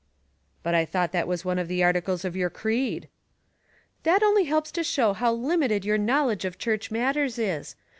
"But 0.63 0.73
I 0.73 0.83
thought 0.83 1.11
that 1.11 1.27
was 1.27 1.45
one 1.45 1.59
of 1.59 1.67
the 1.67 1.83
articles 1.83 2.25
of 2.25 2.35
your 2.35 2.49
creed? 2.49 3.07
""That 4.01 4.23
only 4.23 4.45
helps 4.45 4.71
to 4.71 4.83
show 4.83 5.13
how 5.13 5.31
limited 5.31 5.85
your 5.85 5.99
knowledge 5.99 6.43
of 6.43 6.57
church 6.57 6.89
matters 6.89 7.37
is. 7.37 7.75